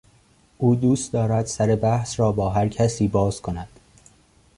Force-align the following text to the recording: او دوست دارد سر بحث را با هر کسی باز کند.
او 0.57 0.75
دوست 0.75 1.13
دارد 1.13 1.45
سر 1.45 1.75
بحث 1.75 2.19
را 2.19 2.31
با 2.31 2.49
هر 2.49 2.67
کسی 2.67 3.07
باز 3.07 3.41
کند. 3.41 3.67